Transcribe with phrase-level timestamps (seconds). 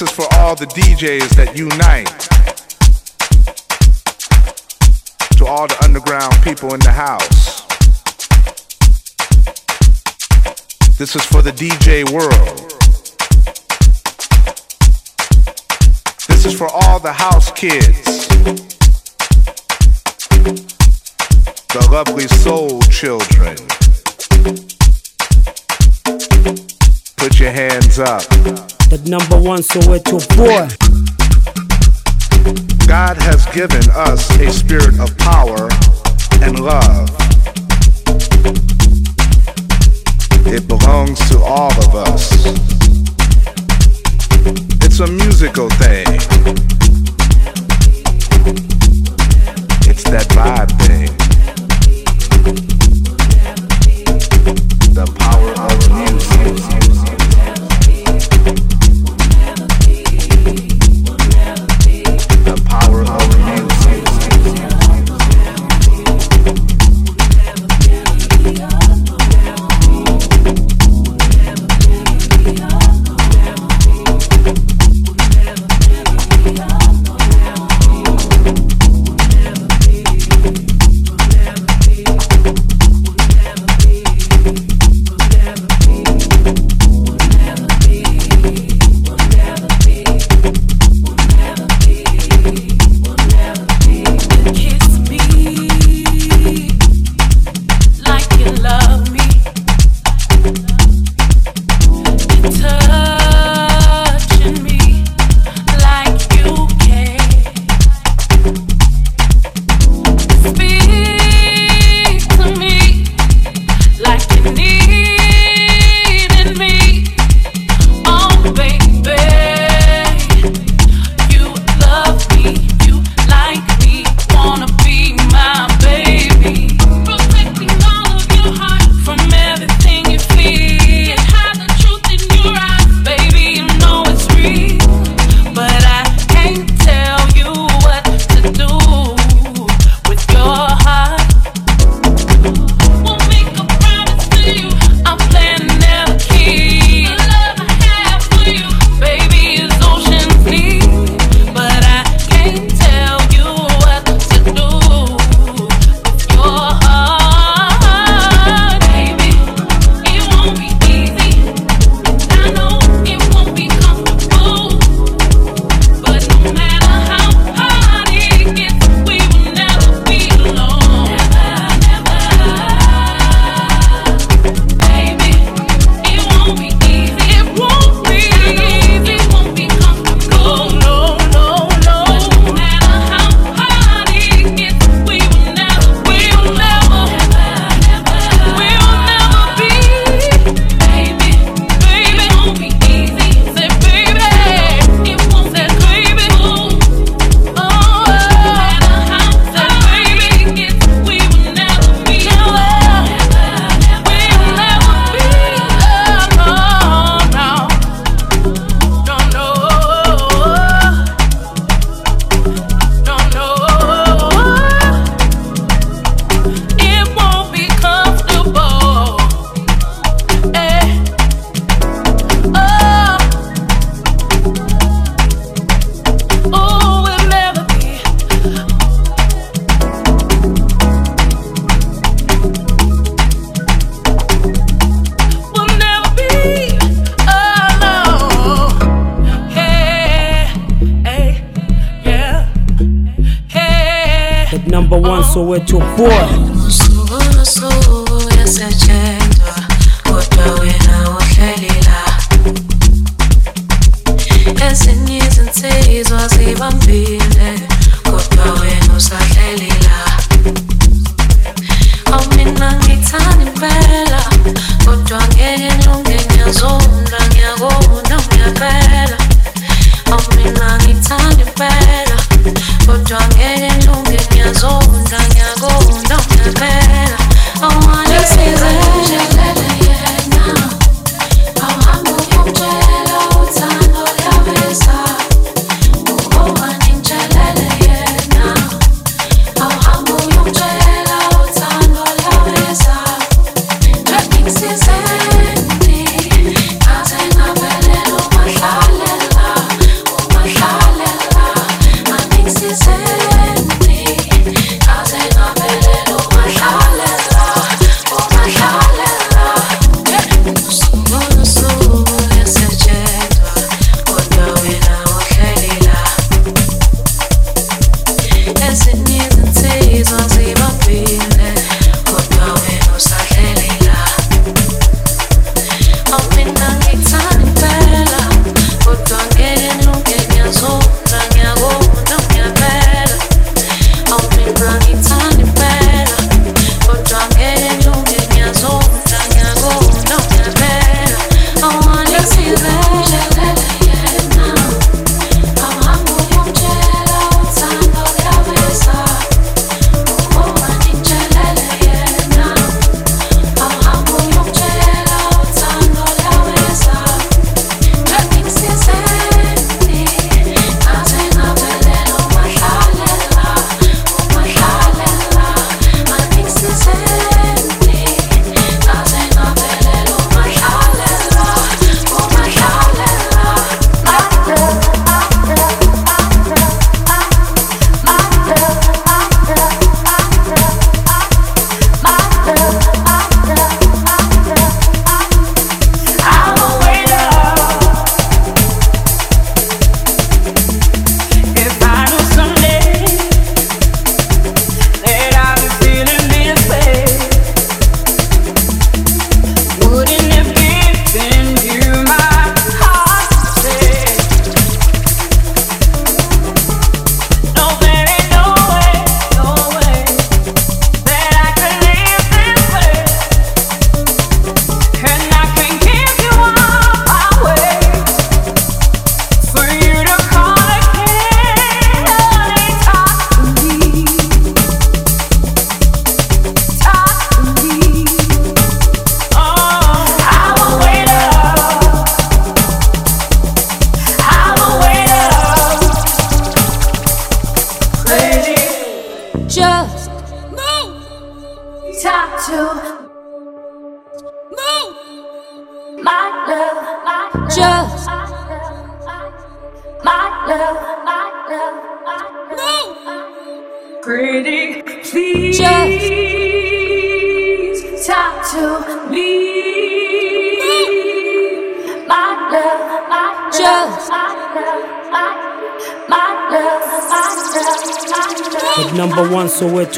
[0.00, 2.08] This is for all the DJs that unite.
[5.36, 7.66] To all the underground people in the house.
[10.96, 12.70] This is for the DJ world.
[16.28, 18.26] This is for all the house kids.
[21.68, 23.58] The lovely soul children.
[27.18, 30.66] Put your hands up the number one Soweto boy.
[32.88, 35.68] God has given us a spirit of power
[36.42, 37.08] and love.
[40.46, 42.32] It belongs to all of us.
[44.84, 46.06] It's a musical thing.
[49.86, 50.79] It's that vibe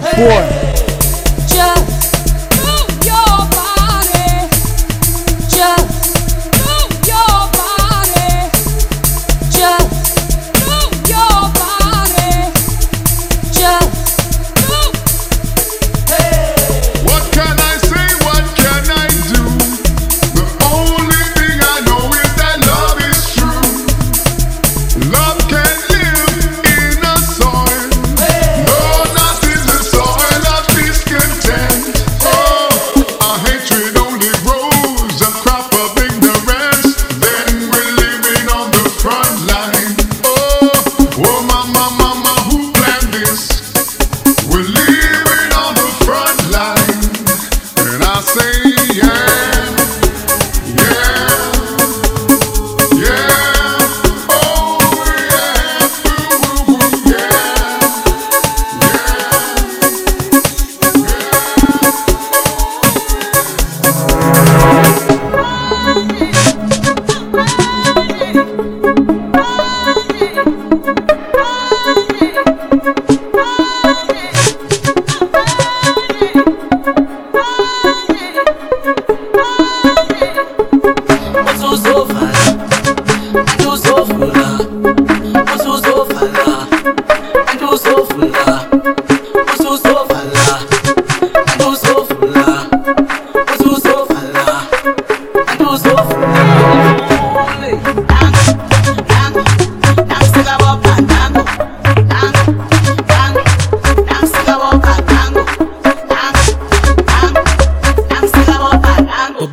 [0.00, 0.73] Boy.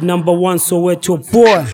[0.01, 1.71] Number one Soweto boy.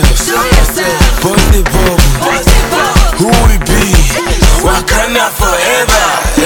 [0.00, 0.24] yourself.
[0.26, 1.66] Show it
[3.20, 3.92] Who we be?
[4.64, 6.39] Wakanda forever?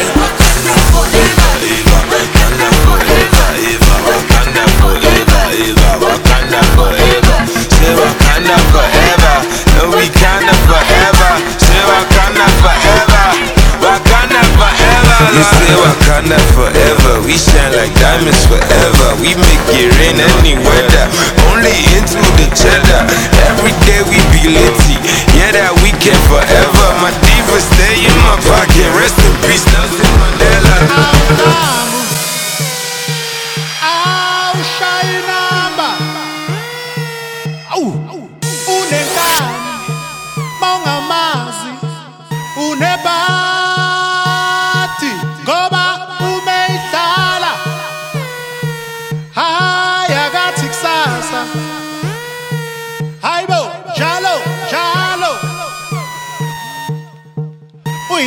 [15.34, 17.18] We say Wakanda forever.
[17.26, 19.08] We shine like diamonds forever.
[19.18, 21.06] We make it rain any weather.
[21.50, 23.02] Only into the cheddar.
[23.50, 24.96] Every day we be litty.
[25.34, 26.86] Yeah, that weekend forever.
[27.02, 28.86] My diva stay in my pocket.
[28.94, 31.93] Rest in peace, Nelson Mandela.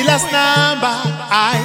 [0.08, 0.96] Uyi-last number
[1.30, 1.64] ayi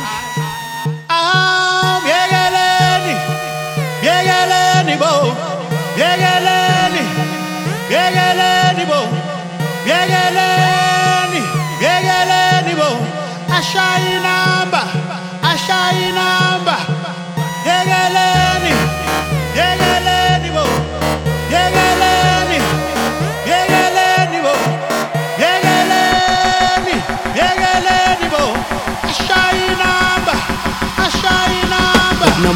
[1.18, 5.12] amyekeleni ah, yekeleni bo.
[6.00, 7.02] Yekeleni
[7.94, 9.00] yekeleni bo.
[9.90, 11.40] Yekeleni
[11.84, 12.88] yekeleni bo.
[13.56, 14.14] Ashayi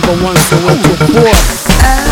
[0.07, 2.06] Number one, so where to boy.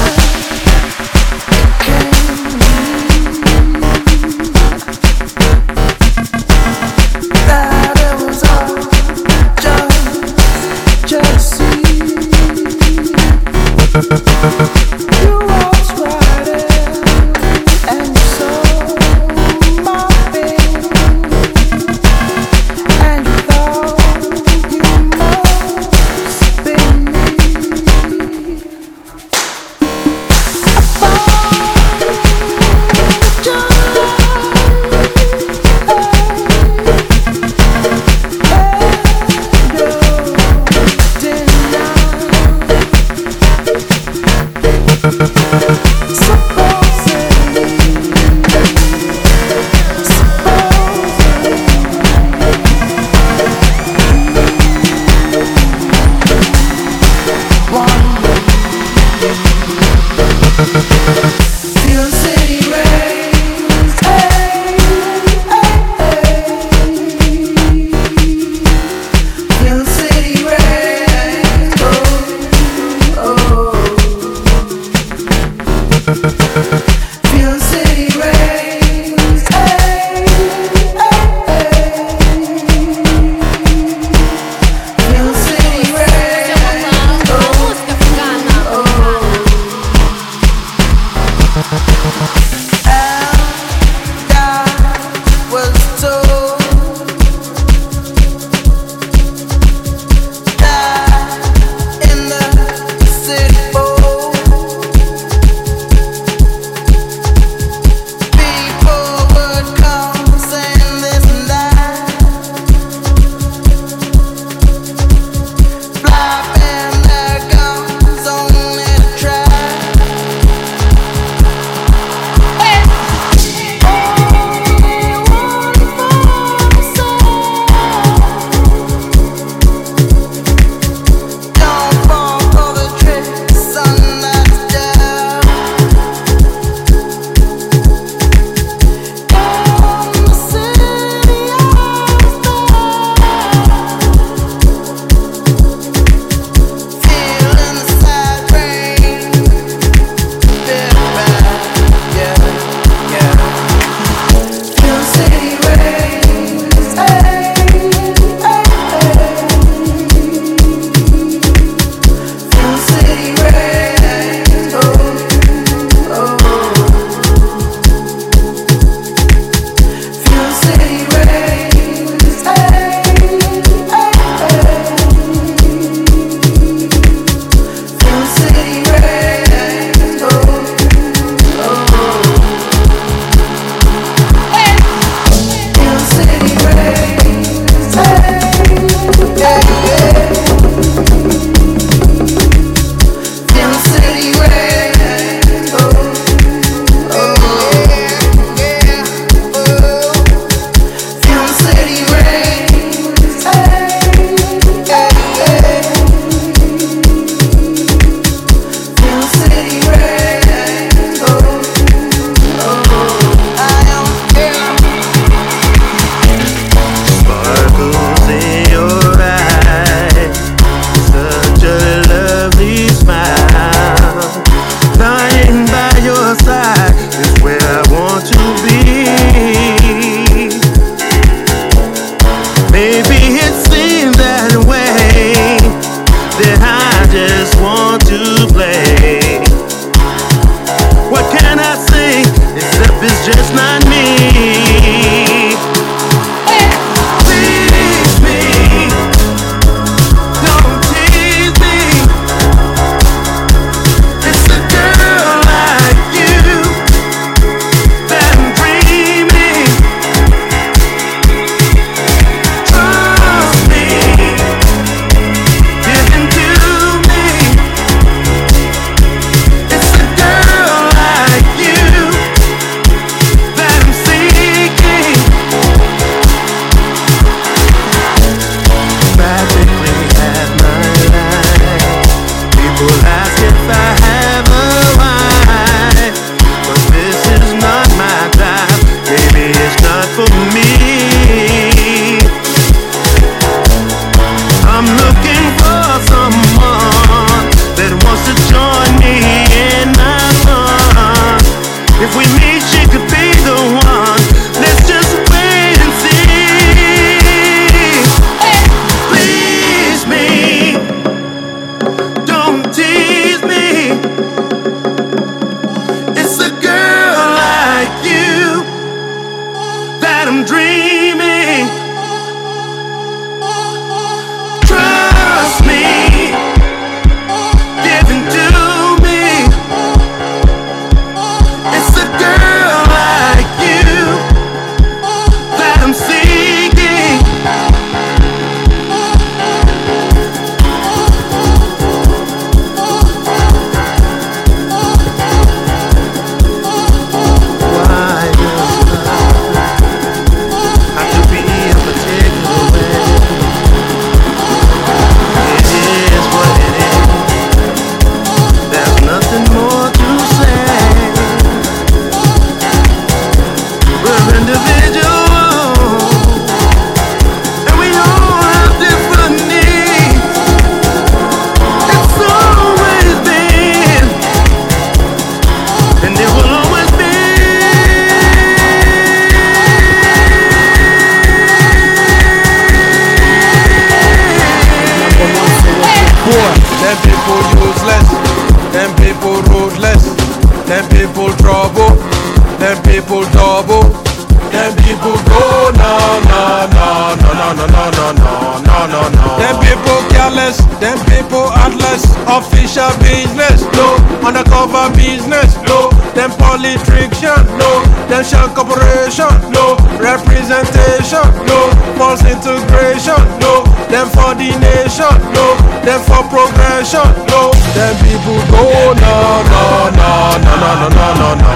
[414.05, 419.17] Them for the nation, no them for progression, no them people go no
[419.49, 419.65] no
[419.97, 420.13] no
[420.45, 421.55] no no no no no no.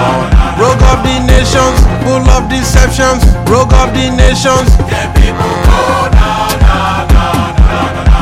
[0.56, 3.20] Rogue of the nations, full of deceptions,
[3.52, 4.68] rogue of the nations.
[4.88, 6.32] Them people go no
[6.64, 6.76] no
[7.12, 7.26] no
[7.60, 7.76] no
[8.08, 8.20] no.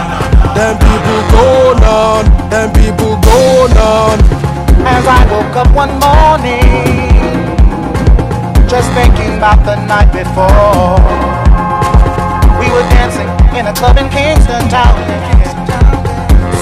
[0.58, 1.46] Them people go
[1.86, 3.38] on, them people go
[3.78, 4.18] on.
[4.86, 7.14] As I woke up one morning,
[8.66, 10.98] just thinking about the night before.
[12.58, 15.01] We were dancing in a club in Kingston Town,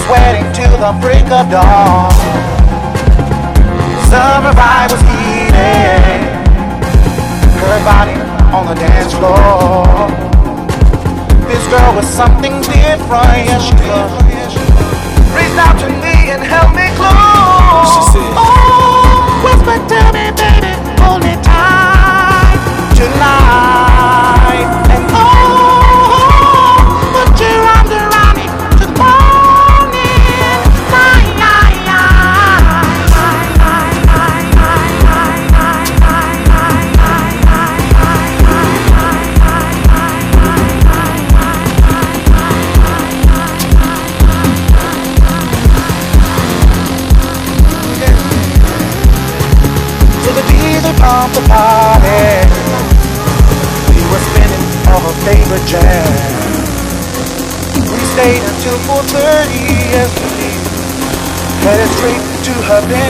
[0.07, 2.11] sweating till the break of dawn.
[4.07, 6.23] Summer vibe was heated,
[7.59, 8.15] her body
[8.55, 9.83] on the dance floor.
[11.49, 14.11] This girl was something different, yes she was.
[15.35, 17.91] Reached out to me and held me close.
[17.91, 20.71] She said, Oh, whisper to me, baby,
[21.03, 23.84] hold me tight tonight.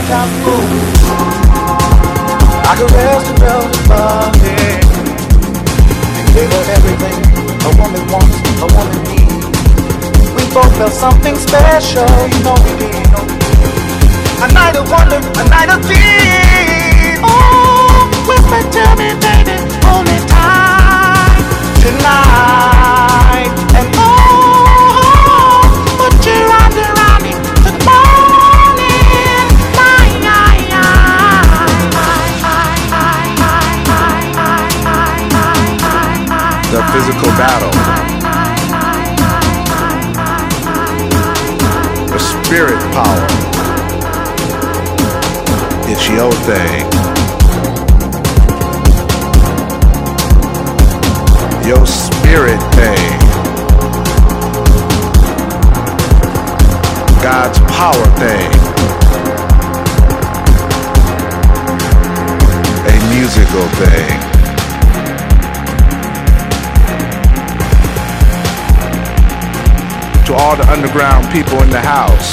[0.08, 0.22] I
[3.42, 4.54] her body.
[6.14, 7.18] And gave her everything
[7.66, 9.46] a woman wants, a woman needs.
[10.36, 12.94] We both felt something special, you know we did.
[14.42, 16.45] A night of wonder, a night of dreams.
[70.86, 72.30] Underground people in the house.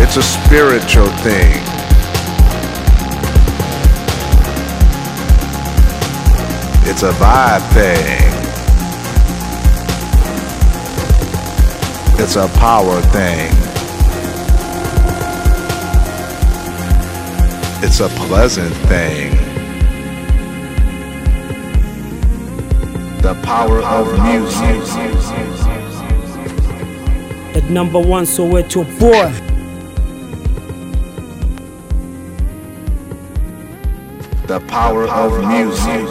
[0.00, 1.62] It's a spiritual thing.
[6.88, 8.22] It's a vibe thing.
[12.20, 13.50] It's a power thing.
[17.84, 19.47] It's a pleasant thing.
[23.20, 24.78] The power of music.
[27.56, 29.32] At number one, so it's your boy.
[34.46, 36.06] The power of music.